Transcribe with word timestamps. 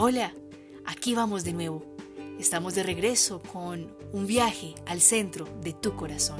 Hola, 0.00 0.32
aquí 0.86 1.16
vamos 1.16 1.42
de 1.42 1.52
nuevo. 1.52 1.84
Estamos 2.38 2.76
de 2.76 2.84
regreso 2.84 3.42
con 3.42 3.92
un 4.12 4.28
viaje 4.28 4.76
al 4.86 5.00
centro 5.00 5.48
de 5.60 5.72
tu 5.72 5.96
corazón. 5.96 6.38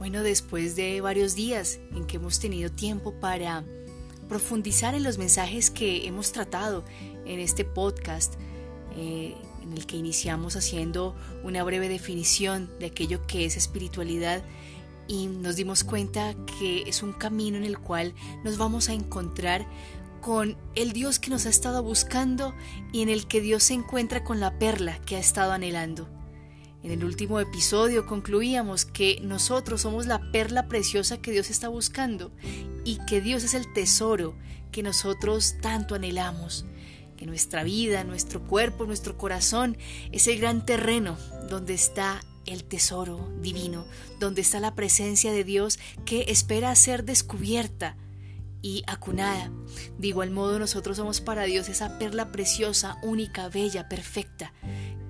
Bueno, 0.00 0.24
después 0.24 0.74
de 0.74 1.00
varios 1.00 1.36
días 1.36 1.78
en 1.94 2.04
que 2.04 2.16
hemos 2.16 2.40
tenido 2.40 2.68
tiempo 2.68 3.12
para 3.20 3.62
profundizar 4.32 4.94
en 4.94 5.02
los 5.02 5.18
mensajes 5.18 5.70
que 5.70 6.06
hemos 6.06 6.32
tratado 6.32 6.86
en 7.26 7.38
este 7.38 7.66
podcast, 7.66 8.32
eh, 8.96 9.36
en 9.62 9.74
el 9.74 9.84
que 9.84 9.98
iniciamos 9.98 10.56
haciendo 10.56 11.14
una 11.44 11.62
breve 11.64 11.90
definición 11.90 12.70
de 12.80 12.86
aquello 12.86 13.26
que 13.26 13.44
es 13.44 13.58
espiritualidad 13.58 14.42
y 15.06 15.26
nos 15.26 15.56
dimos 15.56 15.84
cuenta 15.84 16.34
que 16.58 16.84
es 16.86 17.02
un 17.02 17.12
camino 17.12 17.58
en 17.58 17.64
el 17.64 17.78
cual 17.78 18.14
nos 18.42 18.56
vamos 18.56 18.88
a 18.88 18.94
encontrar 18.94 19.66
con 20.22 20.56
el 20.76 20.94
Dios 20.94 21.18
que 21.18 21.28
nos 21.28 21.44
ha 21.44 21.50
estado 21.50 21.82
buscando 21.82 22.54
y 22.90 23.02
en 23.02 23.10
el 23.10 23.26
que 23.26 23.42
Dios 23.42 23.64
se 23.64 23.74
encuentra 23.74 24.24
con 24.24 24.40
la 24.40 24.58
perla 24.58 24.98
que 25.02 25.16
ha 25.16 25.20
estado 25.20 25.52
anhelando. 25.52 26.08
En 26.82 26.90
el 26.90 27.04
último 27.04 27.38
episodio 27.38 28.06
concluíamos 28.06 28.84
que 28.84 29.20
nosotros 29.22 29.82
somos 29.82 30.06
la 30.06 30.32
perla 30.32 30.66
preciosa 30.66 31.18
que 31.18 31.30
Dios 31.30 31.48
está 31.48 31.68
buscando 31.68 32.32
y 32.84 32.98
que 33.06 33.20
Dios 33.20 33.44
es 33.44 33.54
el 33.54 33.72
tesoro 33.72 34.34
que 34.72 34.82
nosotros 34.82 35.54
tanto 35.60 35.94
anhelamos, 35.94 36.64
que 37.16 37.24
nuestra 37.26 37.62
vida, 37.62 38.02
nuestro 38.02 38.42
cuerpo, 38.42 38.84
nuestro 38.84 39.16
corazón 39.16 39.76
es 40.10 40.26
el 40.26 40.40
gran 40.40 40.66
terreno 40.66 41.16
donde 41.48 41.74
está 41.74 42.20
el 42.46 42.64
tesoro 42.64 43.30
divino, 43.40 43.86
donde 44.18 44.40
está 44.40 44.58
la 44.58 44.74
presencia 44.74 45.30
de 45.30 45.44
Dios 45.44 45.78
que 46.04 46.24
espera 46.28 46.74
ser 46.74 47.04
descubierta 47.04 47.96
y 48.60 48.82
acunada. 48.86 49.52
De 49.98 50.08
igual 50.08 50.30
modo 50.30 50.58
nosotros 50.58 50.96
somos 50.96 51.20
para 51.20 51.44
Dios 51.44 51.68
esa 51.68 51.98
perla 51.98 52.32
preciosa, 52.32 52.96
única, 53.02 53.48
bella, 53.48 53.88
perfecta, 53.88 54.52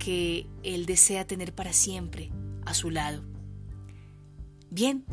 que 0.02 0.48
Él 0.64 0.84
desea 0.84 1.24
tener 1.28 1.54
para 1.54 1.72
siempre 1.72 2.32
a 2.66 2.74
su 2.74 2.90
lado. 2.90 3.22
Bien, 4.68 5.04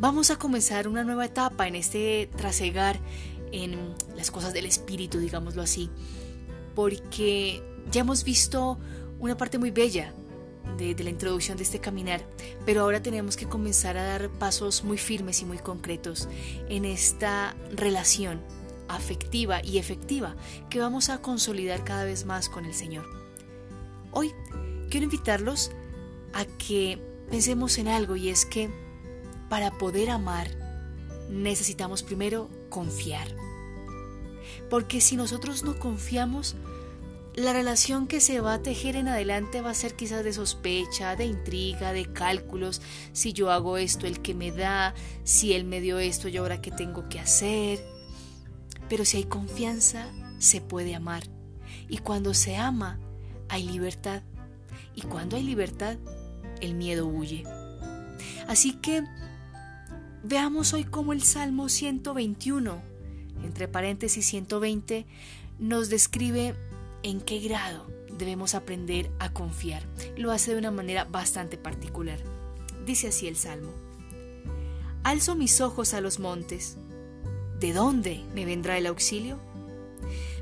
vamos 0.00 0.30
a 0.30 0.36
comenzar 0.36 0.88
una 0.88 1.04
nueva 1.04 1.26
etapa 1.26 1.68
en 1.68 1.74
este 1.74 2.30
trasegar 2.34 2.98
en 3.52 3.94
las 4.16 4.30
cosas 4.30 4.54
del 4.54 4.64
espíritu, 4.64 5.18
digámoslo 5.18 5.60
así, 5.60 5.90
porque 6.74 7.62
ya 7.90 8.00
hemos 8.00 8.24
visto 8.24 8.78
una 9.18 9.36
parte 9.36 9.58
muy 9.58 9.70
bella 9.70 10.14
de, 10.78 10.94
de, 10.94 11.04
la 11.04 11.10
introducción 11.10 11.58
de 11.58 11.64
este 11.64 11.80
caminar, 11.80 12.24
pero 12.64 12.80
ahora 12.82 13.02
tenemos 13.02 13.36
que 13.36 13.46
comenzar 13.46 13.98
a 13.98 14.04
dar 14.04 14.30
pasos 14.30 14.82
muy 14.82 14.96
firmes 14.96 15.42
y 15.42 15.44
muy 15.44 15.58
concretos 15.58 16.26
en 16.70 16.86
esta 16.86 17.54
relación 17.70 18.40
afectiva 18.88 19.62
y 19.62 19.76
efectiva 19.76 20.36
que 20.70 20.80
vamos 20.80 21.10
a 21.10 21.20
consolidar 21.20 21.84
cada 21.84 22.04
vez 22.04 22.24
más 22.24 22.48
con 22.48 22.64
el 22.64 22.72
Señor. 22.72 23.17
Hoy 24.12 24.34
quiero 24.90 25.04
invitarlos 25.04 25.70
a 26.32 26.44
que 26.44 26.98
pensemos 27.30 27.78
en 27.78 27.88
algo 27.88 28.16
y 28.16 28.28
es 28.28 28.46
que 28.46 28.70
para 29.48 29.70
poder 29.78 30.10
amar 30.10 30.48
necesitamos 31.30 32.02
primero 32.02 32.48
confiar. 32.68 33.28
Porque 34.70 35.00
si 35.00 35.16
nosotros 35.16 35.62
no 35.62 35.78
confiamos, 35.78 36.56
la 37.34 37.52
relación 37.52 38.08
que 38.08 38.20
se 38.20 38.40
va 38.40 38.54
a 38.54 38.62
tejer 38.62 38.96
en 38.96 39.08
adelante 39.08 39.60
va 39.60 39.70
a 39.70 39.74
ser 39.74 39.94
quizás 39.94 40.24
de 40.24 40.32
sospecha, 40.32 41.14
de 41.14 41.24
intriga, 41.24 41.92
de 41.92 42.12
cálculos. 42.12 42.82
Si 43.12 43.32
yo 43.32 43.50
hago 43.50 43.78
esto, 43.78 44.06
el 44.06 44.20
que 44.20 44.34
me 44.34 44.50
da, 44.50 44.94
si 45.24 45.52
él 45.52 45.64
me 45.64 45.80
dio 45.80 45.98
esto, 45.98 46.28
yo 46.28 46.42
ahora 46.42 46.60
qué 46.60 46.70
tengo 46.70 47.08
que 47.08 47.20
hacer. 47.20 47.84
Pero 48.88 49.04
si 49.04 49.18
hay 49.18 49.24
confianza, 49.24 50.08
se 50.38 50.60
puede 50.60 50.94
amar. 50.94 51.22
Y 51.88 51.98
cuando 51.98 52.34
se 52.34 52.56
ama, 52.56 52.98
hay 53.48 53.64
libertad. 53.64 54.22
Y 54.94 55.02
cuando 55.02 55.36
hay 55.36 55.42
libertad, 55.42 55.96
el 56.60 56.74
miedo 56.74 57.06
huye. 57.06 57.44
Así 58.46 58.72
que 58.72 59.04
veamos 60.24 60.72
hoy 60.72 60.84
cómo 60.84 61.12
el 61.12 61.22
Salmo 61.22 61.68
121, 61.68 62.82
entre 63.44 63.68
paréntesis 63.68 64.26
120, 64.26 65.06
nos 65.58 65.88
describe 65.88 66.54
en 67.02 67.20
qué 67.20 67.38
grado 67.40 67.86
debemos 68.18 68.54
aprender 68.54 69.10
a 69.18 69.32
confiar. 69.32 69.82
Lo 70.16 70.32
hace 70.32 70.52
de 70.52 70.58
una 70.58 70.70
manera 70.70 71.04
bastante 71.04 71.56
particular. 71.56 72.18
Dice 72.84 73.08
así 73.08 73.28
el 73.28 73.36
Salmo. 73.36 73.72
Alzo 75.04 75.36
mis 75.36 75.60
ojos 75.60 75.94
a 75.94 76.00
los 76.00 76.18
montes. 76.18 76.76
¿De 77.60 77.72
dónde 77.72 78.24
me 78.34 78.44
vendrá 78.44 78.78
el 78.78 78.86
auxilio? 78.86 79.38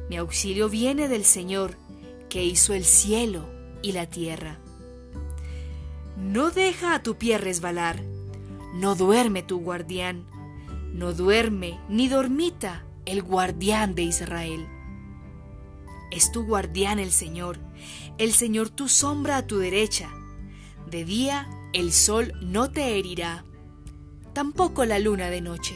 Mi 0.08 0.16
auxilio 0.16 0.68
viene 0.68 1.08
del 1.08 1.24
Señor 1.24 1.76
que 2.28 2.44
hizo 2.44 2.74
el 2.74 2.84
cielo 2.84 3.48
y 3.82 3.92
la 3.92 4.06
tierra. 4.06 4.58
No 6.16 6.50
deja 6.50 6.94
a 6.94 7.02
tu 7.02 7.16
pie 7.16 7.38
resbalar, 7.38 8.02
no 8.74 8.94
duerme 8.94 9.42
tu 9.42 9.60
guardián, 9.60 10.24
no 10.92 11.12
duerme 11.12 11.78
ni 11.88 12.08
dormita 12.08 12.84
el 13.04 13.22
guardián 13.22 13.94
de 13.94 14.02
Israel. 14.02 14.66
Es 16.10 16.32
tu 16.32 16.44
guardián 16.44 16.98
el 16.98 17.10
Señor, 17.10 17.58
el 18.18 18.32
Señor 18.32 18.70
tu 18.70 18.88
sombra 18.88 19.36
a 19.38 19.46
tu 19.46 19.58
derecha. 19.58 20.10
De 20.90 21.04
día 21.04 21.48
el 21.72 21.92
sol 21.92 22.32
no 22.40 22.70
te 22.70 22.98
herirá, 22.98 23.44
tampoco 24.32 24.84
la 24.84 24.98
luna 24.98 25.30
de 25.30 25.40
noche. 25.40 25.74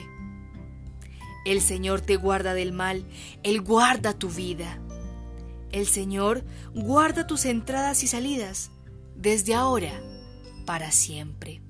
El 1.44 1.60
Señor 1.60 2.00
te 2.00 2.16
guarda 2.16 2.54
del 2.54 2.72
mal, 2.72 3.04
Él 3.42 3.60
guarda 3.60 4.18
tu 4.18 4.28
vida. 4.28 4.80
El 5.72 5.86
Señor 5.86 6.44
guarda 6.74 7.26
tus 7.26 7.44
entradas 7.44 8.02
y 8.02 8.06
salidas 8.06 8.70
desde 9.14 9.54
ahora 9.54 9.92
para 10.66 10.90
siempre. 10.90 11.60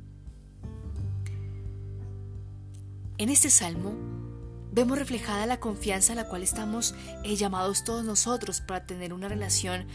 En 3.19 3.28
este 3.28 3.50
salmo 3.50 3.94
vemos 4.72 4.99
reflejada 4.99 5.44
la 5.47 5.60
confianza 5.60 6.15
a 6.15 6.16
la 6.16 6.28
cual 6.28 6.43
estamos 6.43 6.94
eh, 7.25 7.37
llamados 7.37 7.84
todos 7.84 8.05
nosotros 8.05 8.62
para 8.62 8.87
tener 8.87 9.12
una 9.12 9.28
relación 9.28 9.87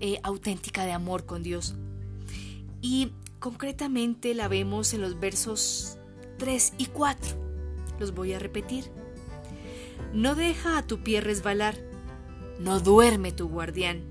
eh, 0.00 0.20
auténtica 0.22 0.84
de 0.84 0.92
amor 0.92 1.26
con 1.26 1.42
Dios. 1.42 1.74
Y 2.80 3.12
concretamente 3.40 4.34
la 4.34 4.46
vemos 4.46 4.94
en 4.94 5.00
los 5.00 5.18
versos 5.18 5.98
3 6.38 6.74
y 6.78 6.86
4. 6.86 7.36
Los 7.98 8.14
voy 8.14 8.32
a 8.32 8.38
repetir. 8.38 8.92
No 10.12 10.36
deja 10.36 10.78
a 10.78 10.86
tu 10.86 11.02
pie 11.02 11.20
resbalar 11.20 11.87
no 12.58 12.80
duerme 12.80 13.32
tu 13.32 13.48
guardián, 13.48 14.04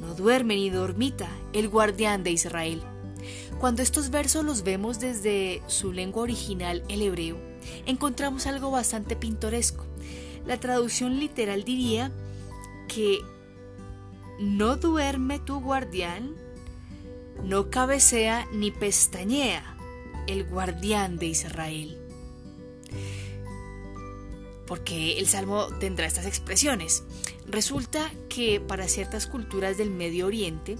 no 0.00 0.14
duerme 0.14 0.56
ni 0.56 0.70
dormita 0.70 1.28
el 1.52 1.68
guardián 1.68 2.22
de 2.24 2.32
Israel. 2.32 2.82
Cuando 3.58 3.82
estos 3.82 4.10
versos 4.10 4.44
los 4.44 4.62
vemos 4.62 5.00
desde 5.00 5.62
su 5.66 5.92
lengua 5.92 6.22
original, 6.22 6.84
el 6.88 7.02
hebreo, 7.02 7.36
encontramos 7.86 8.46
algo 8.46 8.70
bastante 8.70 9.16
pintoresco. 9.16 9.84
La 10.46 10.58
traducción 10.60 11.18
literal 11.18 11.64
diría 11.64 12.12
que 12.86 13.18
no 14.38 14.76
duerme 14.76 15.40
tu 15.40 15.60
guardián, 15.60 16.36
no 17.44 17.70
cabecea 17.70 18.46
ni 18.52 18.70
pestañea 18.70 19.76
el 20.28 20.44
guardián 20.44 21.18
de 21.18 21.26
Israel. 21.26 21.98
Porque 24.66 25.18
el 25.18 25.26
Salmo 25.26 25.66
tendrá 25.80 26.06
estas 26.06 26.26
expresiones. 26.26 27.02
Resulta 27.50 28.10
que 28.28 28.60
para 28.60 28.88
ciertas 28.88 29.26
culturas 29.26 29.78
del 29.78 29.90
Medio 29.90 30.26
Oriente, 30.26 30.76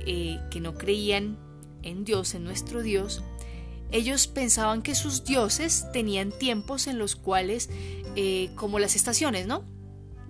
eh, 0.00 0.38
que 0.50 0.60
no 0.60 0.76
creían 0.76 1.38
en 1.82 2.04
Dios, 2.04 2.34
en 2.34 2.44
nuestro 2.44 2.82
Dios, 2.82 3.24
ellos 3.90 4.26
pensaban 4.26 4.82
que 4.82 4.94
sus 4.94 5.24
dioses 5.24 5.86
tenían 5.92 6.32
tiempos 6.32 6.86
en 6.86 6.98
los 6.98 7.16
cuales, 7.16 7.70
eh, 8.14 8.50
como 8.56 8.78
las 8.78 8.94
estaciones, 8.94 9.46
¿no? 9.46 9.64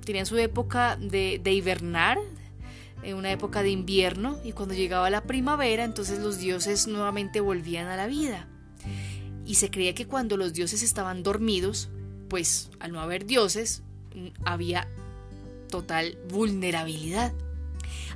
Tenían 0.04 0.26
su 0.26 0.36
época 0.36 0.96
de, 0.96 1.40
de 1.42 1.52
hibernar, 1.52 2.18
eh, 3.02 3.14
una 3.14 3.32
época 3.32 3.62
de 3.62 3.70
invierno, 3.70 4.38
y 4.44 4.52
cuando 4.52 4.74
llegaba 4.74 5.10
la 5.10 5.24
primavera, 5.24 5.84
entonces 5.84 6.20
los 6.20 6.38
dioses 6.38 6.86
nuevamente 6.86 7.40
volvían 7.40 7.88
a 7.88 7.96
la 7.96 8.06
vida. 8.06 8.48
Y 9.44 9.56
se 9.56 9.70
creía 9.70 9.94
que 9.94 10.06
cuando 10.06 10.36
los 10.36 10.52
dioses 10.52 10.82
estaban 10.82 11.22
dormidos, 11.22 11.88
pues 12.28 12.70
al 12.78 12.92
no 12.92 13.00
haber 13.00 13.26
dioses, 13.26 13.82
había 14.44 14.88
total 15.76 16.16
vulnerabilidad. 16.30 17.34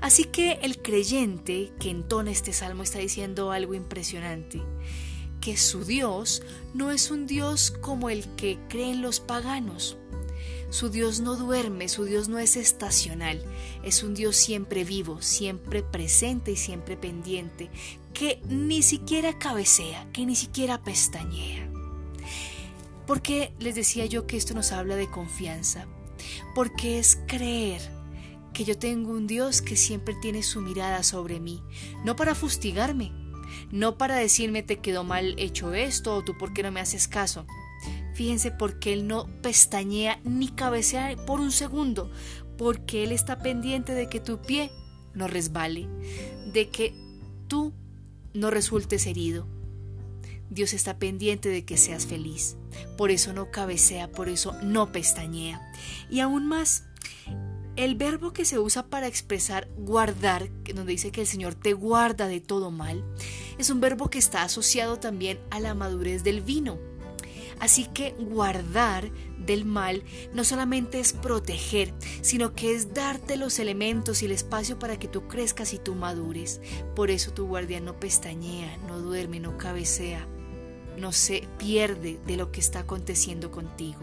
Así 0.01 0.25
que 0.25 0.53
el 0.63 0.81
creyente 0.81 1.73
que 1.79 1.91
entona 1.91 2.31
este 2.31 2.55
salmo 2.55 2.83
está 2.83 3.01
diciendo 3.01 3.53
algo 3.53 3.75
impresionante, 3.75 4.63
que 5.43 5.59
su 5.59 5.85
Dios 5.85 6.43
no 6.73 6.91
es 6.91 7.11
un 7.11 7.27
Dios 7.27 7.71
como 7.71 8.09
el 8.09 8.27
que 8.37 8.59
creen 8.71 9.03
los 9.03 9.21
paganos, 9.21 9.99
Su 10.71 10.89
Dios 10.89 11.19
no 11.19 11.35
duerme, 11.35 11.89
su 11.89 12.05
Dios 12.05 12.29
no 12.29 12.39
es 12.39 12.57
estacional, 12.57 13.43
es 13.83 14.05
un 14.05 14.15
Dios 14.15 14.37
siempre 14.37 14.85
vivo, 14.85 15.21
siempre 15.21 15.83
presente 15.83 16.53
y 16.53 16.57
siempre 16.57 16.97
pendiente, 16.97 17.71
que 18.15 18.41
ni 18.49 18.83
siquiera 18.83 19.37
cabecea, 19.37 20.09
que 20.13 20.25
ni 20.25 20.37
siquiera 20.37 20.81
pestañea. 20.81 21.69
Porque 23.05 23.53
les 23.59 23.75
decía 23.75 24.07
yo 24.07 24.29
que 24.29 24.37
esto 24.37 24.55
nos 24.55 24.71
habla 24.71 24.95
de 24.95 25.11
confianza? 25.11 25.89
Porque 26.55 26.99
es 26.99 27.19
creer 27.27 27.81
que 28.53 28.65
yo 28.65 28.79
tengo 28.79 29.13
un 29.13 29.27
Dios 29.27 29.63
que 29.63 29.77
siempre 29.77 30.15
tiene 30.21 30.43
su 30.43 30.61
mirada 30.61 31.03
sobre 31.03 31.41
mí, 31.41 31.63
no 32.05 32.17
para 32.17 32.35
fustigarme, 32.35 33.13
no 33.71 33.97
para 33.97 34.17
decirme 34.17 34.63
te 34.63 34.79
quedó 34.79 35.05
mal 35.05 35.35
hecho 35.39 35.73
esto 35.73 36.17
o 36.17 36.23
tú 36.25 36.37
por 36.37 36.53
qué 36.53 36.63
no 36.63 36.73
me 36.73 36.81
haces 36.81 37.09
caso. 37.09 37.47
Fíjense 38.15 38.51
porque 38.51 38.93
Él 38.93 39.07
no 39.07 39.29
pestañea 39.41 40.21
ni 40.25 40.49
cabecea 40.49 41.17
por 41.27 41.41
un 41.41 41.53
segundo, 41.53 42.11
porque 42.59 43.05
Él 43.05 43.13
está 43.13 43.39
pendiente 43.39 43.95
de 43.95 44.09
que 44.09 44.21
tu 44.21 44.43
pie 44.43 44.71
no 45.15 45.27
resbale, 45.27 45.89
de 46.53 46.69
que 46.69 46.95
tú 47.49 47.73
no 48.35 48.51
resultes 48.51 49.07
herido. 49.07 49.47
Dios 50.51 50.73
está 50.75 50.99
pendiente 50.99 51.49
de 51.49 51.65
que 51.65 51.77
seas 51.77 52.07
feliz. 52.07 52.57
Por 52.97 53.11
eso 53.11 53.33
no 53.33 53.51
cabecea, 53.51 54.11
por 54.11 54.29
eso 54.29 54.55
no 54.63 54.93
pestañea. 54.93 55.61
Y 56.11 56.21
aún 56.21 56.47
más, 56.47 56.85
el 57.77 57.95
verbo 57.95 58.33
que 58.33 58.45
se 58.45 58.59
usa 58.59 58.89
para 58.89 59.07
expresar 59.07 59.69
guardar, 59.79 60.51
donde 60.75 60.93
dice 60.93 61.13
que 61.13 61.23
el 61.23 61.27
Señor 61.27 61.55
te 61.55 61.73
guarda 61.73 62.27
de 62.27 62.41
todo 62.41 62.71
mal, 62.71 63.05
es 63.59 63.71
un 63.71 63.81
verbo 63.81 64.11
que 64.11 64.19
está 64.19 64.43
asociado 64.43 64.99
también 64.99 65.39
a 65.51 65.61
la 65.61 65.75
madurez 65.75 66.25
del 66.25 66.41
vino. 66.43 66.79
Así 67.61 67.85
que 67.85 68.13
guardar 68.19 69.11
del 69.39 69.65
mal 69.67 70.03
no 70.33 70.45
solamente 70.45 70.99
es 70.99 71.13
proteger, 71.13 71.93
sino 72.23 72.55
que 72.55 72.75
es 72.75 72.95
darte 72.95 73.37
los 73.37 73.59
elementos 73.59 74.23
y 74.23 74.27
el 74.27 74.33
espacio 74.33 74.79
para 74.79 74.99
que 74.99 75.09
tú 75.09 75.29
crezcas 75.29 75.75
y 75.75 75.79
tú 75.79 75.95
madures. 75.95 76.61
Por 76.97 77.11
eso 77.11 77.33
tu 77.33 77.47
guardia 77.47 77.81
no 77.81 78.01
pestañea, 78.01 78.77
no 78.89 78.99
duerme, 78.99 79.41
no 79.41 79.59
cabecea, 79.59 80.27
no 80.97 81.13
se 81.13 81.47
pierde 81.59 82.21
de 82.27 82.37
lo 82.37 82.53
que 82.53 82.61
está 82.61 82.81
aconteciendo 82.81 83.51
contigo. 83.51 84.01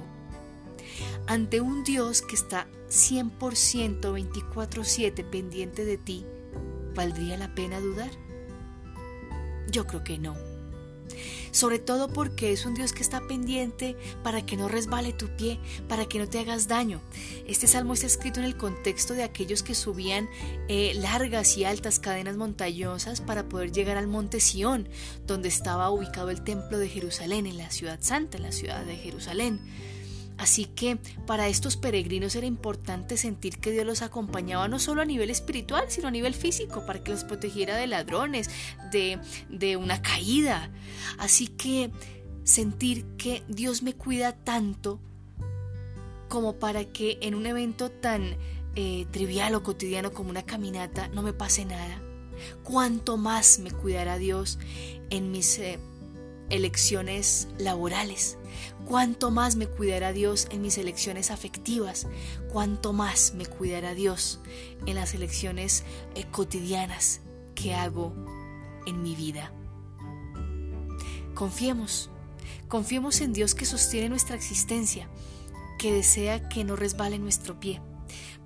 Ante 1.28 1.62
un 1.62 1.84
Dios 1.84 2.22
que 2.22 2.36
está 2.36 2.68
100% 2.90 4.14
24/7 4.14 5.24
pendiente 5.24 5.86
de 5.86 5.98
ti, 5.98 6.26
¿valdría 6.96 7.38
la 7.38 7.54
pena 7.54 7.80
dudar? 7.80 8.12
Yo 9.70 9.86
creo 9.86 10.04
que 10.04 10.18
no. 10.18 10.36
Sobre 11.52 11.80
todo 11.80 12.08
porque 12.08 12.52
es 12.52 12.66
un 12.66 12.74
Dios 12.74 12.94
que 12.94 13.02
está 13.02 13.28
pendiente 13.28 13.96
para 14.24 14.46
que 14.46 14.58
no 14.58 14.68
resbale 14.68 15.14
tu 15.14 15.28
pie, 15.36 15.60
para 15.88 16.06
que 16.06 16.20
no 16.20 16.28
te 16.28 16.40
hagas 16.40 16.68
daño. 16.68 17.02
Este 17.48 17.68
salmo 17.68 17.94
está 17.94 18.08
escrito 18.08 18.40
en 18.40 18.46
el 18.46 18.58
contexto 18.58 19.14
de 19.14 19.24
aquellos 19.24 19.64
que 19.64 19.76
subían 19.76 20.30
eh, 20.68 20.94
largas 20.96 21.58
y 21.58 21.66
altas 21.66 22.00
cadenas 22.00 22.38
montañosas 22.38 23.22
para 23.22 23.50
poder 23.50 23.72
llegar 23.72 23.98
al 23.98 24.08
monte 24.08 24.40
Sión, 24.40 24.90
donde 25.26 25.50
estaba 25.50 25.90
ubicado 25.90 26.30
el 26.30 26.44
templo 26.44 26.78
de 26.78 26.90
Jerusalén, 26.90 27.46
en 27.46 27.58
la 27.58 27.72
ciudad 27.72 28.00
santa, 28.02 28.38
en 28.38 28.44
la 28.44 28.52
ciudad 28.52 28.84
de 28.86 28.96
Jerusalén. 28.98 29.60
Así 30.38 30.66
que 30.66 30.98
para 31.26 31.48
estos 31.48 31.78
peregrinos 31.78 32.36
era 32.36 32.46
importante 32.46 33.18
sentir 33.18 33.60
que 33.60 33.72
Dios 33.72 33.86
los 33.86 34.02
acompañaba 34.02 34.68
no 34.68 34.80
solo 34.80 35.02
a 35.02 35.06
nivel 35.06 35.30
espiritual, 35.30 35.86
sino 35.90 36.08
a 36.08 36.12
nivel 36.12 36.34
físico, 36.34 36.86
para 36.86 37.04
que 37.04 37.12
los 37.12 37.24
protegiera 37.24 37.76
de 37.76 37.88
ladrones, 37.88 38.50
de, 38.92 39.20
de 39.50 39.78
una 39.78 40.02
caída. 40.02 40.70
Así 41.18 41.48
que 41.48 41.92
sentir 42.44 43.06
que 43.18 43.44
Dios 43.48 43.82
me 43.82 43.94
cuida 43.94 44.34
tanto 44.34 45.00
como 46.30 46.60
para 46.60 46.86
que 46.86 47.18
en 47.22 47.36
un 47.36 47.46
evento 47.46 47.90
tan 47.90 48.38
eh, 48.76 49.08
trivial 49.12 49.56
o 49.56 49.64
cotidiano 49.64 50.14
como 50.14 50.30
una 50.30 50.44
caminata 50.44 51.08
no 51.10 51.24
me 51.24 51.34
pase 51.34 51.66
nada. 51.66 52.02
Cuánto 52.64 53.18
más 53.18 53.58
me 53.60 53.72
cuidará 53.72 54.18
Dios 54.18 54.60
en 55.10 55.32
mis 55.32 55.58
eh, 55.58 55.80
elecciones 56.50 57.48
laborales, 57.58 58.38
cuánto 58.86 59.32
más 59.32 59.56
me 59.56 59.68
cuidará 59.68 60.14
Dios 60.14 60.48
en 60.52 60.62
mis 60.62 60.78
elecciones 60.78 61.32
afectivas, 61.32 62.08
cuánto 62.52 62.94
más 62.94 63.34
me 63.36 63.46
cuidará 63.46 63.94
Dios 63.94 64.40
en 64.86 64.96
las 64.96 65.14
elecciones 65.14 65.84
eh, 66.16 66.26
cotidianas 66.32 67.22
que 67.56 67.74
hago 67.74 68.14
en 68.86 69.02
mi 69.02 69.16
vida. 69.16 69.52
Confiemos, 71.34 72.10
confiemos 72.68 73.22
en 73.22 73.34
Dios 73.34 73.54
que 73.54 73.66
sostiene 73.66 74.10
nuestra 74.10 74.36
existencia, 74.36 75.10
que 75.78 75.94
desea 75.94 76.50
que 76.50 76.64
no 76.64 76.76
resbale 76.76 77.20
nuestro 77.20 77.60
pie. 77.60 77.82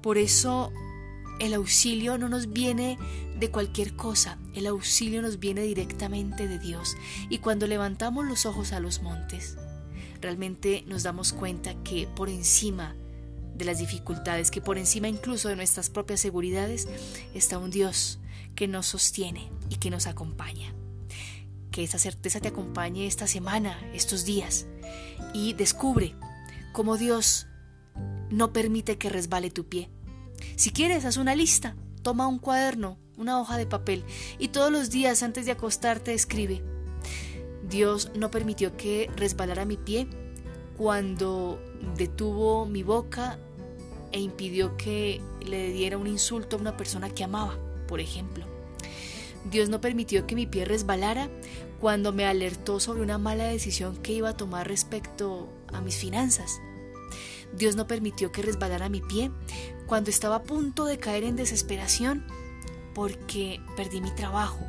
Por 0.02 0.18
eso 0.18 0.74
el 1.42 1.56
auxilio 1.56 2.20
no 2.20 2.30
nos 2.30 2.54
viene 2.54 3.00
de 3.40 3.50
cualquier 3.50 3.96
cosa, 3.96 4.38
el 4.54 4.68
auxilio 4.68 5.24
nos 5.24 5.40
viene 5.40 5.64
directamente 5.64 6.48
de 6.48 6.60
Dios. 6.60 6.96
Y 7.30 7.40
cuando 7.40 7.66
levantamos 7.66 8.26
los 8.26 8.46
ojos 8.46 8.74
a 8.74 8.80
los 8.80 9.02
montes, 9.02 9.58
realmente 10.22 10.84
nos 10.86 11.02
damos 11.02 11.34
cuenta 11.34 11.74
que 11.84 12.06
por 12.06 12.30
encima 12.30 12.96
de 13.56 13.66
las 13.66 13.80
dificultades, 13.80 14.52
que 14.52 14.62
por 14.62 14.78
encima 14.78 15.08
incluso 15.08 15.50
de 15.50 15.56
nuestras 15.56 15.90
propias 15.90 16.20
seguridades, 16.20 16.88
está 17.34 17.58
un 17.58 17.72
Dios 17.72 18.20
que 18.54 18.68
nos 18.68 18.86
sostiene 18.86 19.50
y 19.68 19.78
que 19.78 19.90
nos 19.90 20.06
acompaña. 20.06 20.76
Que 21.72 21.84
esa 21.84 21.98
certeza 21.98 22.40
te 22.40 22.50
acompañe 22.50 23.08
esta 23.08 23.26
semana, 23.26 23.80
estos 23.96 24.26
días, 24.26 24.68
y 25.34 25.54
descubre 25.54 26.14
cómo 26.72 26.98
Dios 26.98 27.48
no 28.30 28.54
permite 28.54 29.00
que 29.00 29.10
resbale 29.10 29.50
tu 29.50 29.68
pie 29.68 29.90
si 30.56 30.72
quieres, 30.72 31.06
haz 31.06 31.18
una 31.18 31.36
lista, 31.36 31.76
toma 32.02 32.28
un 32.28 32.40
cuaderno, 32.40 32.98
una 33.18 33.40
hoja 33.40 33.58
de 33.58 33.66
papel 33.66 34.04
y 34.40 34.50
todos 34.50 34.72
los 34.72 34.90
días 34.90 35.24
antes 35.24 35.46
de 35.46 35.52
acostarte 35.52 36.14
escribe. 36.14 36.64
Dios 37.70 38.12
no 38.16 38.32
permitió 38.32 38.76
que 38.76 39.10
resbalara 39.16 39.66
mi 39.66 39.78
pie 39.78 40.08
cuando 40.78 41.62
detuvo 41.96 42.66
mi 42.66 42.84
boca 42.84 43.38
e 44.12 44.20
impidió 44.20 44.76
que 44.78 45.22
le 45.46 45.72
diera 45.72 45.98
un 45.98 46.08
insulto 46.08 46.58
a 46.58 46.60
una 46.60 46.76
persona 46.76 47.10
que 47.10 47.24
amaba, 47.24 47.58
por 47.88 48.00
ejemplo. 48.00 48.46
Dios 49.50 49.70
no 49.70 49.82
permitió 49.82 50.28
que 50.28 50.36
mi 50.36 50.46
pie 50.46 50.66
resbalara 50.66 51.30
cuando 51.80 52.14
me 52.14 52.26
alertó 52.26 52.80
sobre 52.80 53.02
una 53.02 53.18
mala 53.18 53.46
decisión 53.46 53.98
que 53.98 54.14
iba 54.14 54.30
a 54.30 54.38
tomar 54.38 54.68
respecto 54.68 55.50
a 55.74 55.82
mis 55.82 55.96
finanzas. 55.96 56.60
Dios 57.54 57.76
no 57.76 57.88
permitió 57.88 58.32
que 58.32 58.42
resbalara 58.42 58.90
mi 58.90 59.02
pie 59.02 59.32
cuando 59.92 60.10
estaba 60.10 60.38
a 60.38 60.44
punto 60.44 60.86
de 60.86 61.00
caer 61.00 61.26
en 61.26 61.36
desesperación 61.36 62.24
porque 62.96 63.60
perdí 63.76 64.00
mi 64.00 64.10
trabajo. 64.12 64.66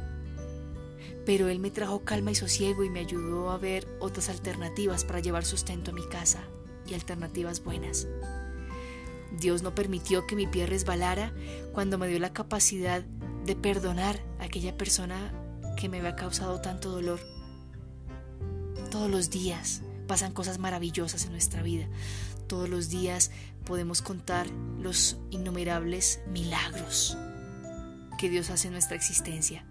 Pero 1.24 1.46
Él 1.46 1.60
me 1.60 1.70
trajo 1.70 2.00
calma 2.00 2.32
y 2.32 2.34
sosiego 2.34 2.82
y 2.82 2.90
me 2.90 2.98
ayudó 2.98 3.52
a 3.52 3.56
ver 3.56 3.86
otras 4.00 4.28
alternativas 4.28 5.04
para 5.04 5.20
llevar 5.20 5.44
sustento 5.44 5.92
a 5.92 5.94
mi 5.94 6.04
casa 6.08 6.40
y 6.88 6.94
alternativas 6.94 7.62
buenas. 7.62 8.08
Dios 9.38 9.62
no 9.62 9.76
permitió 9.76 10.26
que 10.26 10.34
mi 10.34 10.48
pie 10.48 10.66
resbalara 10.66 11.32
cuando 11.72 11.98
me 11.98 12.08
dio 12.08 12.18
la 12.18 12.32
capacidad 12.32 13.02
de 13.46 13.54
perdonar 13.54 14.18
a 14.40 14.46
aquella 14.46 14.76
persona 14.76 15.32
que 15.76 15.88
me 15.88 16.00
había 16.00 16.16
causado 16.16 16.60
tanto 16.60 16.90
dolor. 16.90 17.20
Todos 18.90 19.08
los 19.08 19.30
días 19.30 19.82
pasan 20.08 20.32
cosas 20.32 20.58
maravillosas 20.58 21.26
en 21.26 21.30
nuestra 21.30 21.62
vida. 21.62 21.86
Todos 22.46 22.68
los 22.68 22.88
días 22.88 23.30
podemos 23.64 24.02
contar 24.02 24.48
los 24.80 25.18
innumerables 25.30 26.20
milagros 26.28 27.16
que 28.18 28.28
Dios 28.28 28.50
hace 28.50 28.68
en 28.68 28.74
nuestra 28.74 28.96
existencia. 28.96 29.64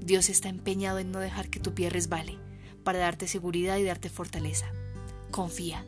Dios 0.00 0.28
está 0.28 0.48
empeñado 0.48 0.98
en 0.98 1.10
no 1.10 1.20
dejar 1.20 1.50
que 1.50 1.60
tu 1.60 1.74
pie 1.74 1.90
resbale, 1.90 2.38
para 2.84 3.00
darte 3.00 3.28
seguridad 3.28 3.76
y 3.76 3.84
darte 3.84 4.08
fortaleza. 4.08 4.66
Confía, 5.30 5.84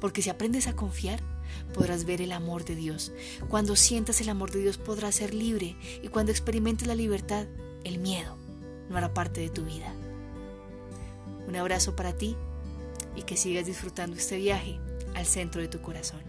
porque 0.00 0.22
si 0.22 0.28
aprendes 0.28 0.66
a 0.66 0.76
confiar, 0.76 1.22
podrás 1.72 2.04
ver 2.04 2.20
el 2.20 2.32
amor 2.32 2.64
de 2.64 2.76
Dios. 2.76 3.12
Cuando 3.48 3.76
sientas 3.76 4.20
el 4.20 4.28
amor 4.28 4.50
de 4.50 4.60
Dios 4.60 4.76
podrás 4.76 5.14
ser 5.14 5.34
libre 5.34 5.76
y 6.02 6.08
cuando 6.08 6.32
experimentes 6.32 6.86
la 6.88 6.94
libertad, 6.94 7.46
el 7.84 7.98
miedo 7.98 8.36
no 8.90 8.96
hará 8.96 9.14
parte 9.14 9.40
de 9.40 9.50
tu 9.50 9.64
vida. 9.64 9.94
Un 11.46 11.56
abrazo 11.56 11.96
para 11.96 12.12
ti 12.12 12.36
y 13.16 13.22
que 13.22 13.36
sigas 13.36 13.66
disfrutando 13.66 14.16
este 14.16 14.36
viaje 14.36 14.78
al 15.14 15.26
centro 15.26 15.60
de 15.60 15.68
tu 15.68 15.80
corazón. 15.80 16.25